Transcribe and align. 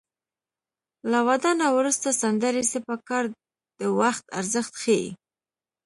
له 1.11 1.19
واده 1.27 1.51
نه 1.61 1.67
وروسته 1.77 2.07
سندرې 2.21 2.63
څه 2.71 2.77
په 2.87 2.95
کار 3.09 3.23
د 3.79 3.81
وخت 3.99 4.23
ارزښت 4.39 4.73
ښيي 4.81 5.07